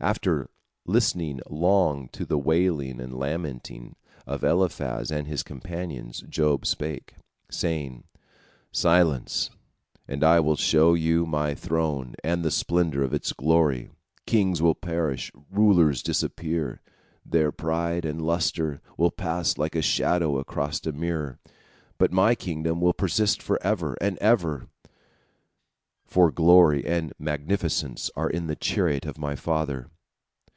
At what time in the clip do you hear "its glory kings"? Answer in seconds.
13.12-14.62